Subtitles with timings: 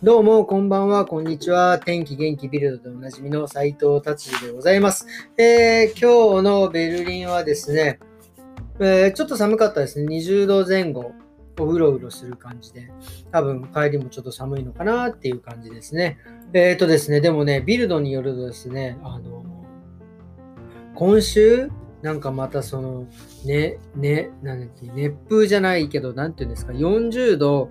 [0.00, 1.80] どうも、こんばんは、こんにちは。
[1.80, 5.08] 天気元気ビルドでおなじみの斉藤達治でございます。
[5.36, 7.98] えー、今日のベルリンはですね、
[8.78, 10.06] えー、ちょっと寒かったですね。
[10.06, 11.14] 20度前後、
[11.58, 12.92] おうろうろする感じで、
[13.32, 16.18] 多分帰りもちょっと寒いのかなっていう感じですね。
[16.52, 19.44] えっ、ー、とですね、でもね、ビルドによるとですね、あの、
[20.94, 21.70] 今週、
[22.02, 23.08] なんかまたその、
[23.44, 27.70] ね、ね、なんだっけ、熱風じゃないけど、なんていうんですか、40度、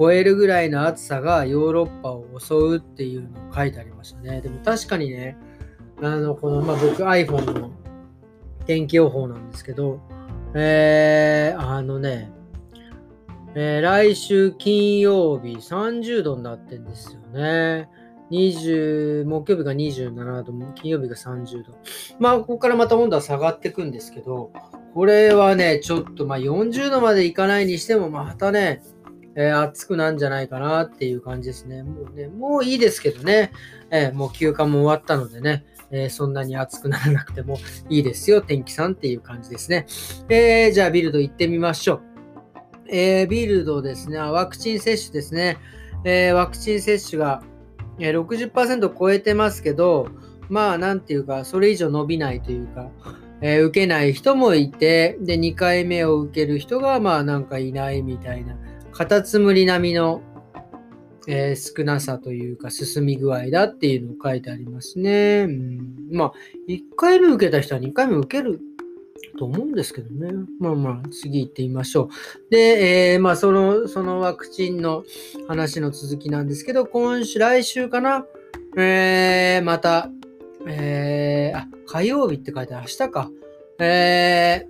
[0.00, 4.40] 超えるぐらいの暑さがヨーロッパを襲うっていうのを書いてありましたね。
[4.40, 5.36] でも確かにね、
[6.02, 7.70] あの、この、まあ、僕 iPhone の
[8.64, 10.00] 天気予報なんですけど、
[10.54, 12.32] えー、あのね、
[13.54, 17.90] えー、来週金曜日30度になってんですよね。
[18.30, 21.74] 20、木曜日が27度、金曜日が30度。
[22.18, 24.50] まあ、ここからまた温度は下がっていくんですけど、
[24.94, 28.82] これはね、ちょっと、まあ、40度までいかないにしても、またね、
[29.36, 31.82] えー、暑くなんじゃないかなっていう感じですね。
[31.82, 33.52] もうね、もういいですけどね、
[33.90, 37.58] えー、もう休暇も終わったのでね、えー、そんなに暑くならなくても
[37.88, 39.86] いいですよ、天気さんっていう感じですね。
[40.28, 42.00] えー、じゃあビルド行ってみましょう。
[42.92, 45.58] えー、ビルドですね、ワクチン接種ですね。
[46.04, 47.42] え、ワクチン接種が、
[47.98, 50.08] 60%超えてますけど、
[50.48, 52.90] まあ、なんていうか、それ以上伸びないというか、
[53.42, 58.56] えー、受けない人もいて、で、2回目を受ける人が、まあ、なんかいないみたいな。
[59.00, 60.20] カタツムリ並みの、
[61.26, 65.46] えー、少なさというか進み具合だっていうのを書いてありますね。
[65.48, 66.32] うん、まあ、
[66.68, 68.60] 1回目受けた人は2回目受ける
[69.38, 70.34] と思うんですけどね。
[70.58, 72.50] まあまあ、次行ってみましょう。
[72.50, 75.04] で、えー、まあ、その、そのワクチンの
[75.48, 78.26] 話の続きなんですけど、今週、来週かな？
[78.76, 80.10] えー、また、
[80.68, 82.86] えー、あ、火曜日って書いてある。
[82.86, 83.30] 明日か。
[83.78, 84.66] え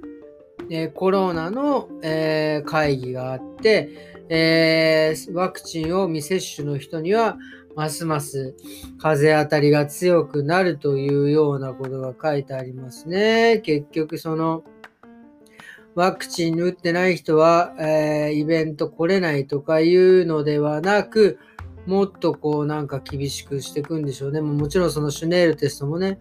[0.69, 7.37] ー、コロナの、えー、会議があって、えー、ワクチンを未接種の人には、
[7.77, 8.55] ますます
[8.99, 13.59] 風当たりが強くなるというようなことが書いてありますね。
[13.59, 14.63] 結局その、
[15.97, 21.41] ワクチン打ってない人は、えー、イベント来れないとかいうのではなく、
[21.87, 24.41] もっとこうなんか厳しくしていくんでしょうね。
[24.41, 26.21] もちろんそのシュネールテストもね、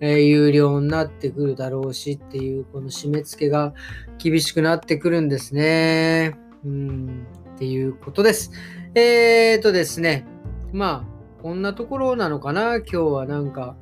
[0.00, 3.74] えー、有料になってくるだろうしっていう、この締め付けが
[4.16, 6.38] 厳しくなってくるんですね。
[6.64, 7.26] うん
[7.60, 8.52] っていうことです。
[8.94, 10.24] えーとですね、
[10.72, 13.76] まあ、こんなところなのかな、今日はなんか、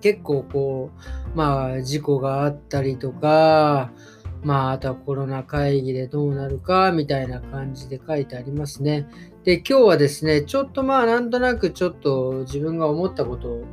[0.00, 0.90] 結構こ
[1.34, 3.92] う、まあ、事故があったりとか、
[4.42, 9.06] まあ、あとはコロナ会議でどうなるか、みたいな感じで書いてありますね。
[9.44, 13.64] で、今日はですね、ちょっとまあ、なんとなくちょっと自分が思ったことを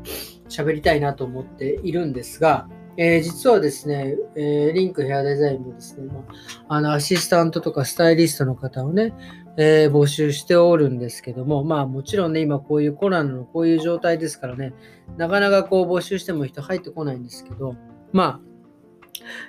[0.50, 2.67] 喋りたいなと思っているんですが、
[2.98, 6.20] えー、実はですね、えー、リンクヘアデザインもですね、ま
[6.68, 9.14] あ、あの、アシスタントとかスタイリストの方をね、
[9.58, 14.74] えー、募集しておるんですけども、まあもちろんね、今こういうコロナのこういう状態ですからね、
[15.18, 17.76] なかなかこう募集しても人入ってこないんですけど、
[18.12, 18.53] まあ、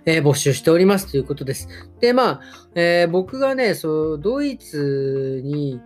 [0.05, 1.69] えー、募集しておりますということです。
[2.01, 2.41] で、まあ、
[2.75, 5.81] えー、僕がね、そう、ドイツに、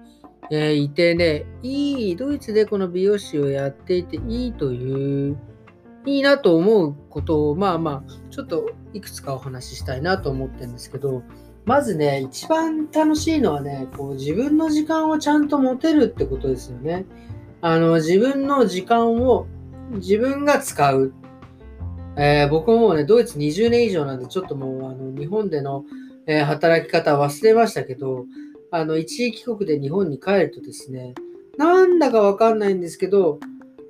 [0.51, 5.37] えー、いてね、いい、ドイツでこの美容師をやっていていいという
[6.09, 11.23] いいなと思うことを、まあまあ、ちょっといくつかお話ししたいなと思ってるんですけど、
[11.65, 17.05] まずね、一番楽しいのはね、こう自分の時間をちゃんと持てるってことですよね。
[17.61, 19.47] あの、自分の時間を
[19.91, 21.13] 自分が使う。
[22.17, 25.85] えー、僕ももうね、ドイツ20年以上なんで、ちょっともう、あの、日本での、
[26.27, 28.25] えー、働き方忘れましたけど、
[28.71, 31.15] あの、一時帰国で日本に帰るとですね、
[31.59, 33.41] なんだかわかんないんですけど、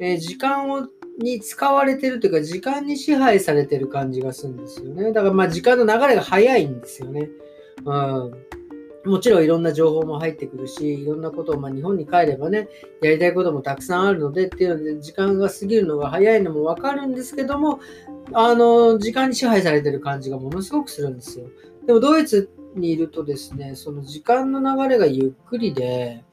[0.00, 5.12] えー、時間をに使われてるというか、時間に支配されてる感じがするんですよね。
[5.12, 7.28] だからまあ時間の流れが早いんですよね。
[7.84, 8.32] うん。
[9.04, 12.68] もちろんいろんな情報も入ってくるし、いろんなことを、まあ、日本に帰ればね、
[13.00, 17.80] やりたいこともたくさんあるのでっていうので、時間が過ぎるのが早いのもわかるんですけども、
[18.32, 21.46] あの、時間に支配されてる感じがものすごくするんですよ。
[21.86, 26.24] でもドイツにいるとですね、その時間の流れがゆっくりで、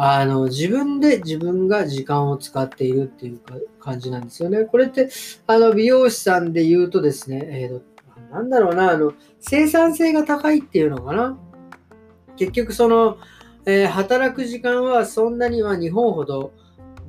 [0.00, 4.64] あの、自分で自分が時間を使っているっていうか感じなんですよね。
[4.64, 5.10] これって、
[5.48, 11.36] あの、美容師さんで言うとですね、えー、なんだろうな、あの、生産性が高いっていうのかな。
[12.36, 13.18] 結局その、
[13.66, 16.52] えー、働く時間はそんなには日本ほど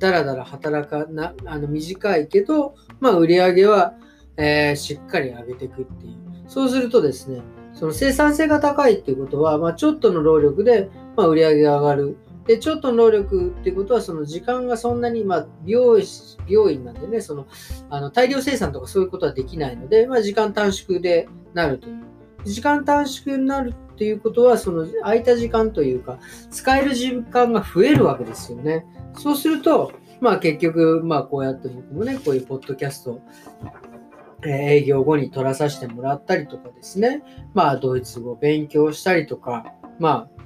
[0.00, 3.94] だらだら働かな、あの短いけど、まあ売り上げは、
[4.36, 6.16] えー、しっかり上げていくっていう。
[6.48, 7.40] そうするとですね、
[7.72, 12.16] その生産性が高いっていうことは、まあ、ちょっとの労力で、まあ、売り上げが上がる。
[12.50, 17.46] で、ちょっと能力っていうことは、その時間がそんなに、まあ、美容師、美容院なんでね、その、
[17.90, 22.02] あの、大量生産とかそういうことはできないので、まあ、時間短縮でなるという。
[22.44, 26.18] 時間短縮になるっていうことは、その空いた時間というか、
[26.50, 28.84] 使える時間が増えるわけですよね。
[29.16, 33.20] そうすると、まあ結局、まあこうやって僕もね、こういうポッドキャスト、
[34.44, 37.22] え営業後に取らさせてもらったりとかですね、
[37.54, 39.66] まあドイツ語勉強したりとか、
[40.00, 40.40] まあ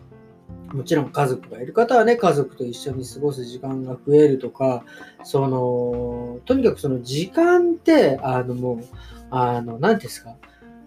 [0.74, 4.84] もちろん家族がいる方はね、家族と一緒に過ごす時間が増えるとか、
[5.22, 8.84] その、とにかくその時間って、あのもう、
[9.30, 10.36] あの、何ですか、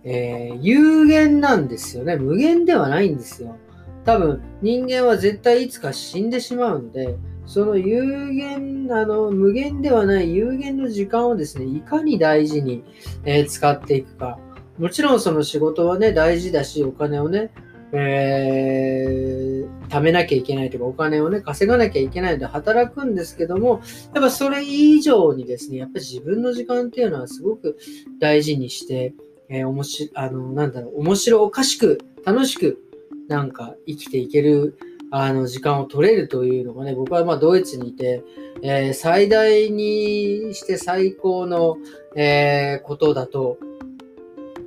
[0.03, 2.17] えー有限なんですよね。
[2.17, 3.55] 無限ではないんですよ。
[4.03, 12.83] 多分、人間は絶対いつか死んでしまうので、その有限、あの、無限ではない有限の時間をですね、いかに大事に、
[13.23, 14.37] えー使っていくか。
[14.77, 17.51] もちろんその仕事はね、大事だし、お金をね、
[17.97, 19.47] えー
[19.87, 23.81] 貯めなきゃいけないとか、お金をね、稼がなきゃいけないので働くんですけども、
[24.13, 27.77] やっぱそれ以上にですね、やっぱり自分の時間っていうのはすごく
[28.19, 29.13] 大事にして、
[29.49, 32.79] えー、おもし、あの、なんだろう、面白おかしく、楽しく、
[33.27, 34.77] なんか生きていける、
[35.09, 38.23] あの、時間を取れるというのがね、僕はまあドイツにいて、
[38.61, 41.77] えー最大にして最高の、
[42.15, 43.57] えことだと、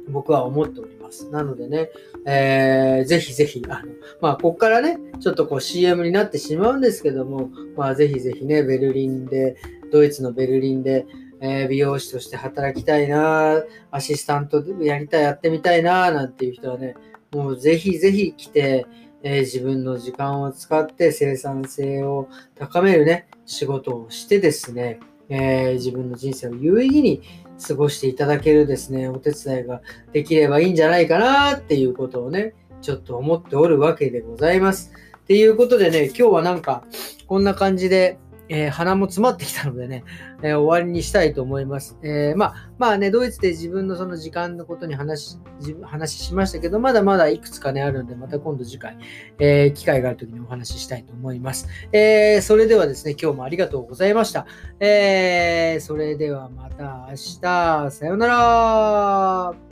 [0.08, 0.99] 僕は思っております。
[1.30, 1.90] なのでね、
[2.26, 9.56] えーぜひぜひ、あの、まあ、ここからね、ちょっとこう CM になってしまうんですけども、まあ、ぜひぜひね、ベルリンで、
[9.92, 11.06] ドイツのベルリンで、
[11.40, 16.94] えー美容師として働きたいな、アシスタントでやりたい、やってみたいな、なんていう人はね、
[17.32, 18.86] もうぜひぜひ来て、
[19.22, 27.22] えー自分の時間を使って生産性を高めるね、仕事をしてですね、えー自分の人生を有意義に
[27.66, 29.80] 過ごしていただけるですね、お手伝いが
[30.12, 34.92] できればいいんじゃないかなっていうことをね、ちょっと思っておるわけでございます。
[35.18, 36.84] っていうことでね、今日はなんか、
[37.26, 38.18] こんな感じで、
[38.50, 40.04] えー鼻も詰まってきたのでね、
[40.42, 41.96] えー終わりにしたいと思います。
[42.02, 45.38] えーまあ、まあね、ドイツで自分のその時間のことに話し、
[45.82, 48.98] 話しましたけど、まだまだいくつかね、あるんで、また今度次回、
[49.38, 51.68] え機会がある時にお話ししたいと思います。
[51.92, 54.46] えそれではですね、今日もありがとうございました。
[54.80, 59.69] えそれではまた明日、さようなら